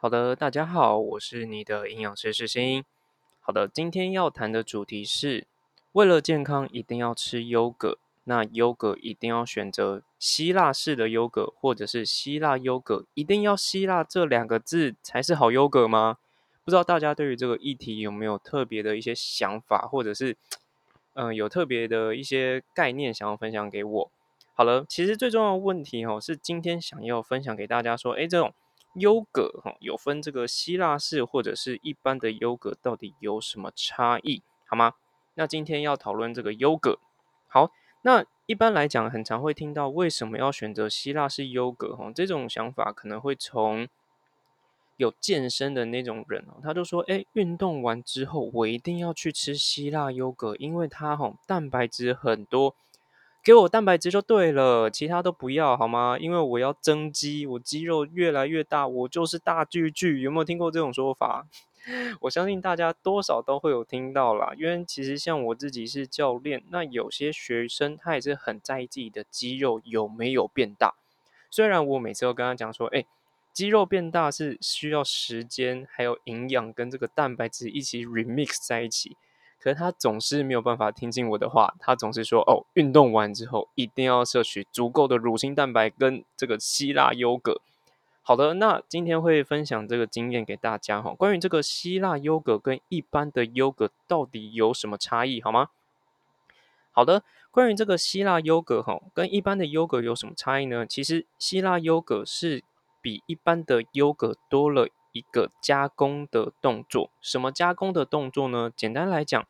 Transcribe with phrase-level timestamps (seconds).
[0.00, 2.84] 好的，大家好，我是你的营养师世新。
[3.40, 5.48] 好的，今天要谈的主题是，
[5.90, 16.18] 为了健康一定要吃优格，那优格一定要选择希腊式的优格，或者是希腊优格一定要希腊这两个字才是好优格吗？
[16.64, 20.36] 不知道大家对于这个议题有没有特别的一些想法，或者是
[21.14, 24.10] 嗯有特别的一些概念想要分享给我？
[24.54, 28.54] 好了，其实最重要的问题哦，是今天想要分享给大家说，诶，这种。
[29.00, 34.42] 优格哈有分这个希腊式或者是一般的优格，到底有什么差异？
[34.66, 34.94] 好吗？
[35.34, 36.98] 那今天要讨论这个优格。
[37.48, 37.70] 好，
[38.02, 41.96] 那一般来讲，很常会听到为什么要选择希腊式优格？
[41.96, 43.88] 哈，这种想法可能会从
[44.96, 52.74] 有健身的那种人哦，他就说，哎，运动完之后我一定要去吃希腊优格，因为它哈蛋白质很多。
[53.48, 56.18] 给我蛋白质就对了，其他都不要好吗？
[56.20, 60.20] 因为我要增肌，我肌肉越来越大，我就是大巨巨。
[60.20, 61.46] 有没有听过这种说法？
[62.20, 64.52] 我相信大家多少都会有听到啦。
[64.58, 70.96] 因为其实像我自己是教练，那有些学生他也是很在意自己的肌肉有没有变大。
[71.50, 73.06] 虽然我每次都跟他讲说，哎，
[73.54, 79.16] 肌肉变大是需要时间，还有营养跟这个蛋白质一起 remix 在一起。
[79.74, 87.60] 他总是没有办法听进我的话，他总是说：“哦，运动完之后一定要摄取足够的乳清蛋白跟这个希腊优格。”
[88.22, 91.14] 好的，那今天会分享这个经验给大家哈。
[91.14, 95.68] 关于这个希腊优格跟一般的优格到底有什么差异，好吗？
[96.92, 100.86] 好的，关于这个希腊优格哈，跟一般的优格有什么差异呢？
[100.86, 102.62] 其实希腊优格是
[103.00, 104.88] 比一般的优格多了。
[105.12, 108.70] 一个加工的动作，什么加工的动作呢？
[108.76, 109.48] 简单来讲，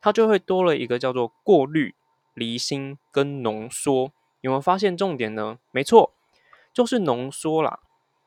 [0.00, 1.94] 它就会多了一个叫做过滤、
[2.34, 4.12] 离心跟浓缩。
[4.40, 5.58] 有没有发现重点呢？
[5.72, 6.12] 没错，
[6.72, 7.80] 就是浓缩啦，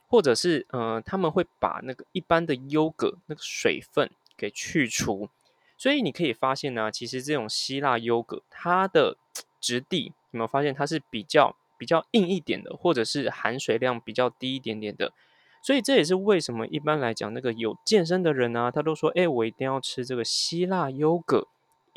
[0.07, 5.29] 或者是呃，他们会把那个一般的优格那个水分给去除。
[5.77, 9.15] 所以你可以发现呢，其实这种希腊优格，它的
[9.61, 15.13] 质地有没有发现它是比较比较硬一点的，或者是含水量比较低一点点的？
[15.61, 21.47] 所以这也是为什么一般来讲，那个有健身的人啊，他都说：“哎，我一定要吃这个希腊优格，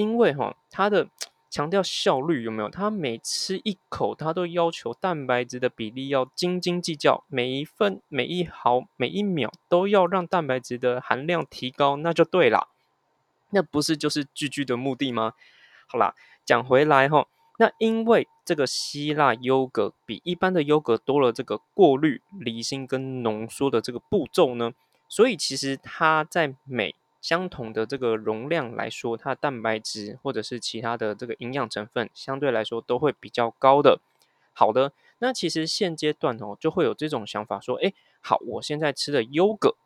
[0.02, 1.08] 因为哈，它的
[1.48, 2.68] 强调效率有没有？
[2.68, 12.68] 他每吃一口，他都要求蛋白质的比例要斤斤计较，每一份、每一毫、每一秒都要让蛋白质的含量提高，那就对了。
[13.50, 15.34] 那不是就是句句的目的吗？
[15.86, 16.14] 好啦，
[16.44, 24.72] 讲回来哈。”那因为这个希腊优格比一般的优格多了这个过滤、离心跟浓缩的这个步骤呢，
[25.06, 34.00] 所以其实它在每相同的这个容量来说，它的蛋白质或者是其他的这个营养成分相对来说都会比较高的。
[34.52, 39.76] 好的，那其实现阶段哦就会有这种想法说，哎，好，我现在吃的优格，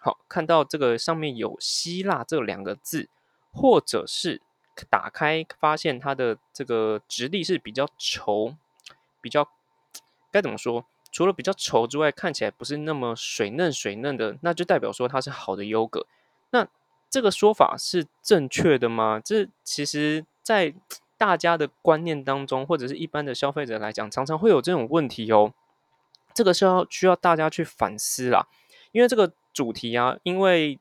[0.00, 3.08] 好，看到这个上面有希腊这两个字，
[3.52, 4.42] 或者是。
[4.90, 8.56] 打开发现它的这个质地是比较稠，
[9.22, 9.48] 比较
[10.30, 10.84] 该怎么说？
[11.10, 16.06] 除了比较稠之外，看起来不是那么水嫩水嫩的，那就代表说它是好的优格。
[16.50, 16.68] 那
[17.08, 19.20] 这个说法是正确的吗？
[19.24, 20.74] 这其实，在
[21.16, 25.52] 大家的观念当中，或者是一般的消费者来讲，常常会有这种问题哦。
[26.34, 28.46] 这个是要需要大家去反思啦，
[28.92, 30.78] 因为这个主题啊，因为。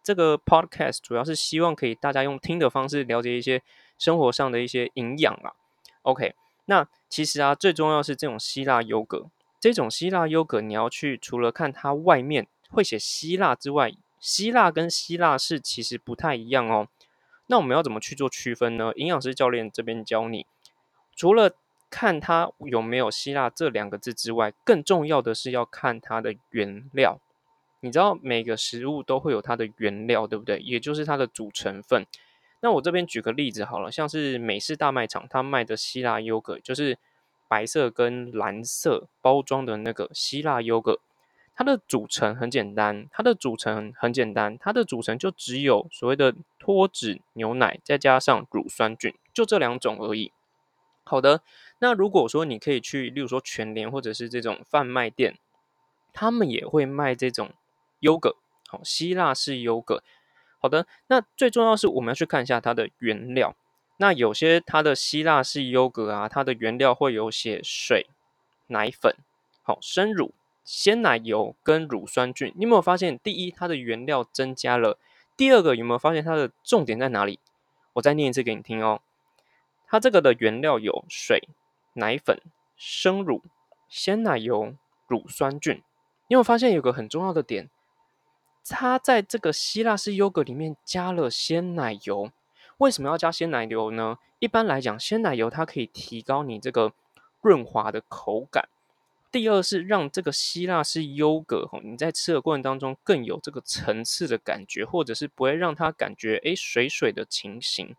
[0.00, 3.62] 这个 podcast 主要是希望可以大家用听的方式了解一些
[3.98, 5.52] 生活上的一些营养啊。
[6.00, 6.34] OK，
[6.64, 9.26] 那其实啊，最重要是这种希腊优格，
[9.60, 16.88] 这种希腊优格你要去除了看它外面会写希腊之外，希腊跟希腊是其实不太一样哦。
[17.46, 18.92] 那我们要怎么去做区分呢？
[18.96, 20.46] 营养师教练这边教你，
[21.16, 21.54] 除了
[21.90, 27.18] 看它有没有希腊这两个字之外，更重要的是要看它的原料。
[27.80, 30.58] 你知道每个食物都会有它的原料，对不对？
[30.58, 32.04] 也就是它的主成分。
[32.60, 36.98] 那我这边举个例子好了，像是美式大卖场，它卖的希腊优格，就是
[37.46, 41.00] 白色跟蓝色包装的那个希腊优格，
[41.58, 50.30] 它的组成很简单，它的组成很简单，它的组成就只有所谓的脱脂牛奶，再加上乳酸菌，就这两种而已。
[51.02, 51.42] 好的，
[51.80, 55.36] 那如果说你可以去，例如说全联或者是这种贩卖店，
[56.12, 57.50] 他们也会卖这种。
[58.00, 58.36] 优格，
[58.68, 60.04] 好，希腊式优格，
[60.60, 60.86] 好的。
[61.08, 63.56] 那最重要是我们要去看一下它的原料。
[63.96, 68.06] 那有些它的希腊式优格啊，它的原料会有写水、
[68.68, 69.16] 奶粉、
[69.64, 70.32] 好生乳、
[70.68, 72.52] 鲜奶油跟乳酸菌。
[72.54, 73.18] 你有没有发现？
[73.20, 74.98] 第一，它的原料增加了；
[75.34, 77.40] 第二个，有没有发现它的重点在哪里？
[77.94, 79.00] 我再念一次给你听哦。
[79.86, 81.48] 它这个的原料有水、
[81.94, 82.42] 奶粉、
[82.76, 83.42] 生乳、
[83.88, 84.74] 鲜奶油、
[85.06, 85.82] 乳酸菌。
[86.26, 87.70] 你有发现有个很重要的点？
[88.68, 92.30] 它在这个希腊式优格里面加了鲜奶油。
[92.76, 94.18] 为什么要加鲜奶油呢？
[94.38, 96.92] 一般来讲，鲜奶油它可以提高你这个
[97.40, 98.68] 润滑的口感。
[99.30, 107.94] 第二是让这个希腊式优格吼，你在吃的过程当中更有这个层次的感觉，或者是不会让它感觉诶水水的情形。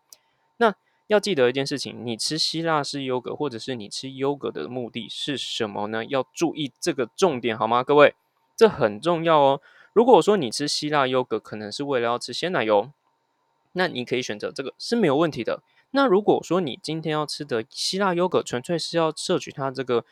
[0.56, 0.74] 那
[1.06, 6.04] 要记得一件事情，你吃希腊式优格，或者是你吃优格的目的是什么呢？
[6.04, 7.84] 要注意这个重点好吗？
[7.84, 8.16] 各位，
[8.56, 9.60] 这很重要哦。
[9.92, 12.90] 如果说你吃希腊优格，可能是为了要吃鲜奶油，
[13.74, 15.62] 那你可以选择这个是没有问题的。
[15.92, 20.04] 那如果说你今天要吃的希腊优格，纯粹是要摄取它这个。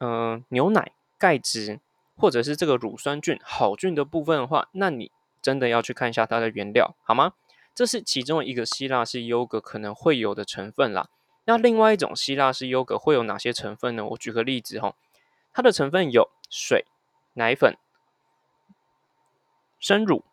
[0.00, 1.80] 嗯，牛奶、钙质
[2.16, 5.10] 或者是这个乳酸菌、好菌的部分的话，那你
[5.42, 7.34] 真的要去看一下它的原料，好吗？
[7.74, 11.08] 这是其中一个希腊式优格可能会有的成分啦。
[11.44, 14.04] 那另外一种希腊式优格会有哪些成分呢？
[14.04, 14.94] 我举个例子哈，
[15.52, 16.84] 它的成分有水、
[17.34, 17.76] 奶粉、
[19.78, 20.24] 生乳，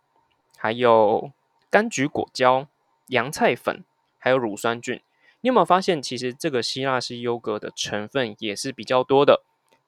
[0.58, 1.32] 还有
[1.72, 2.68] 柑橘果胶、
[3.08, 3.84] 洋菜粉，
[4.18, 5.02] 还有乳酸菌。
[5.42, 9.44] 你有没有发现，其实这个希腊式优格的成分也是比较多的？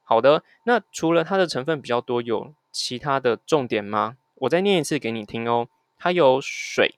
[0.10, 4.16] 好的，那除了它的成分比较多，有其他的重点吗？
[4.36, 5.68] 我再念一次给你听哦。
[5.98, 6.96] 它有水、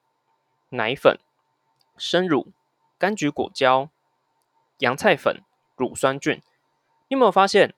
[0.69, 1.17] 奶粉、
[1.97, 2.51] 生乳、
[2.99, 3.89] 柑橘果胶、
[4.77, 5.41] 洋菜粉、
[5.75, 6.39] 乳酸菌。
[7.07, 7.73] 你有没有发现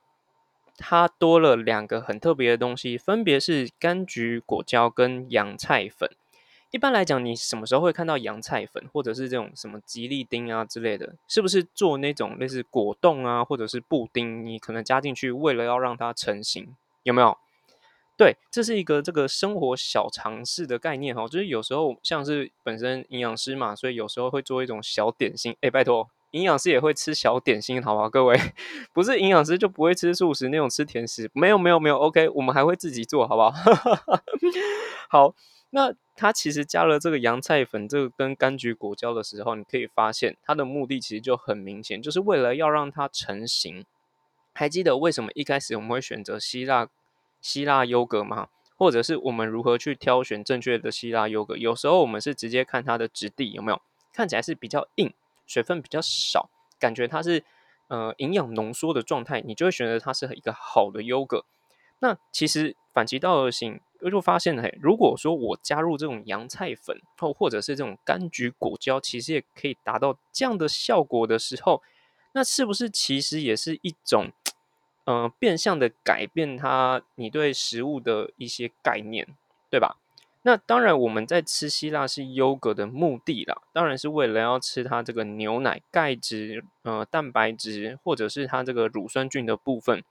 [0.77, 2.97] 它多了两个很特别的东西？
[2.97, 6.09] 分别是柑橘果胶跟洋菜粉。
[6.71, 11.15] 一般来讲，你什么时候会看到洋菜粉，或者是这种什么吉利丁啊之类的？
[11.27, 14.45] 是不是做那种类似果冻啊，或者是布丁？
[14.45, 16.73] 你可能加进去，为了要让它成型，
[17.03, 17.37] 有没有？
[18.17, 21.27] 对，这是一个这个生活小常识的概念哈。
[21.27, 25.53] 就是有时候像是本身营养师嘛，所以有时候会做一种小点心。
[25.59, 28.09] 哎，拜托，营养师也会吃小点心，好不好？
[28.09, 28.39] 各位，
[28.93, 31.29] 不是营养师就不会吃素食那种吃甜食？
[31.33, 31.97] 没有，没有，没有。
[31.97, 33.51] OK，我们还会自己做，好不好？
[35.09, 35.35] 好。
[35.73, 43.83] 那它其实加了这个洋菜粉，这个跟柑橘果胶的时候，你可以发现它的目的其实就很明显，就是为了要让它成型。
[44.53, 46.87] 还记得为什么一开始我们会选择希腊
[47.41, 48.49] 希腊优格吗？
[48.77, 51.57] 或者是我们如何去挑选正确的希腊优格？
[51.57, 53.81] 有时候我们是直接看它的质地有没有
[54.13, 55.11] 看起来是比较硬，
[55.47, 57.43] 水分比较少，感觉它是
[57.87, 61.45] 呃营养浓缩的状态，你就会选择它是一个好的优格。
[61.97, 63.79] 那其实反其道而行。
[64.01, 71.81] 我就发现，嘿，如果说我加入这种洋菜粉，或或者是这种柑橘果胶，其实也可以达到这样的效果的时候，
[72.33, 74.31] 那是不是其实也是一种，
[75.05, 79.27] 呃，变相的改变它你对食物的一些概念，
[79.69, 79.97] 对吧？
[80.43, 90.03] 那当然，我们在吃希腊式优格的目的啦，当然是为了要吃它这个牛奶、钙质、呃蛋白质，或者是它这个乳酸菌的部分。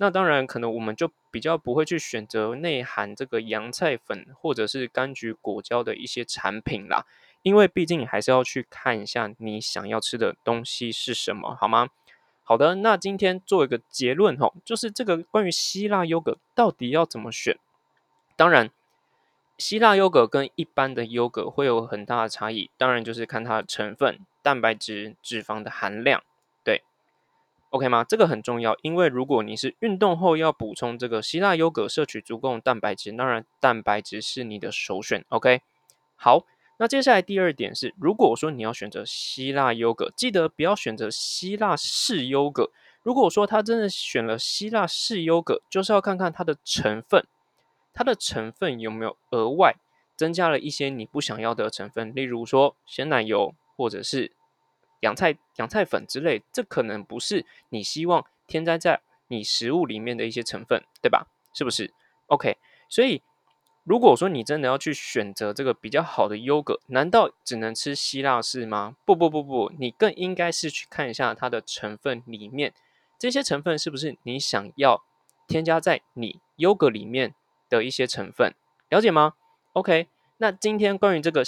[0.00, 7.04] 那当然，可能我们就比较不会去选择内含这个洋菜粉或者是柑橘果胶的一些产品啦，
[7.42, 11.88] 因为毕竟你还是要去看一下你想要吃的东西是什么，好吗？
[12.44, 17.58] 好的，那今天做一个结论吼，就是这个关于希腊优格到底要怎么选？
[18.36, 18.70] 当然，
[19.58, 26.22] 希腊优格跟一般的优格会有很大的差异，当然就是看它的成分、蛋白质、脂肪的含量。
[27.70, 28.02] OK 吗？
[28.02, 35.22] 这个很重要，因为如果你是运动后要补充这个希腊优格，摄取足够的蛋白质，当然蛋白质是你的首选。
[35.28, 35.60] OK，
[36.16, 36.46] 好，
[36.78, 42.70] 那接下来第二点是，如果说你要选择希腊优格，记得不要选择希腊式优格。
[43.02, 47.26] 如果说他真的选了希腊式优格，就是要看看它的成分，
[47.92, 49.74] 它的成分有没有额外
[50.16, 54.32] 增加了一些你不想要的成分，例如说鲜奶油或者是。
[55.00, 61.26] 洋菜、洋菜粉之类，这可能不是你希望添加在你食物里面的一些成分，对吧？
[61.54, 61.92] 是不是
[62.26, 62.56] ？OK，
[62.88, 63.22] 所以
[63.84, 68.96] 如果说你真的要去选择这个比较好的优格，难道只能吃希腊式吗？
[69.04, 72.72] 不不不不，你更应该是去看一下它的成分里面，
[73.18, 75.02] 这些成分是不是你想要
[75.46, 77.34] 添加在你优格里面
[77.68, 78.54] 的一些成分，
[78.88, 79.34] 了解吗
[79.72, 81.44] ？OK，那今天关于这个。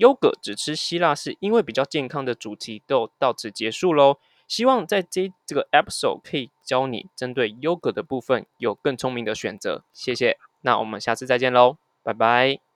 [0.00, 4.16] 优格只吃希腊是，因为比较健康的主题都到此结束喽。
[4.48, 9.84] 希望在这这个 episode 可以教你针对优格的部分有更聪明的选择。
[9.92, 12.69] 谢谢，那我们下次再见喽，拜拜。